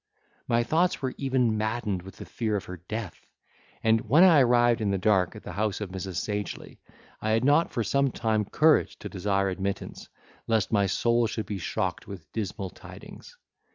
My 0.47 0.63
thoughts 0.63 1.03
were 1.03 1.13
even 1.19 1.59
maddened 1.59 2.01
with 2.01 2.15
the 2.17 2.25
fear 2.25 2.55
of 2.55 2.65
her 2.65 2.77
death; 2.77 3.27
and, 3.83 4.01
when 4.09 4.23
I 4.23 4.39
arrived 4.39 4.81
in 4.81 4.89
the 4.89 4.97
dark 4.97 5.35
at 5.35 5.43
the 5.43 5.51
house 5.51 5.79
of 5.79 5.91
Mrs. 5.91 6.15
Sagely, 6.15 6.79
I 7.21 7.29
had 7.29 7.45
not 7.45 7.69
for 7.71 7.83
some 7.83 8.09
time 8.11 8.45
courage 8.45 8.97
to 8.97 9.09
desire 9.09 9.49
admittance, 9.49 10.09
lest 10.47 10.71
my 10.71 10.87
soul 10.87 11.27
should 11.27 11.45
be 11.45 11.59
shocked 11.59 12.07
with 12.07 12.31
dismal 12.31 12.71
tidings. 12.71 13.37